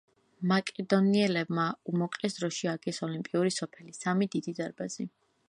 მაკედონიელებმა 0.51 1.65
უმოკლეს 1.93 2.39
დროში 2.39 2.71
ააგეს 2.73 3.01
ოლიმპიური 3.09 3.53
სოფელი, 3.59 3.95
სამი 4.01 4.31
დიდი 4.37 4.57
დარბაზი. 4.63 5.09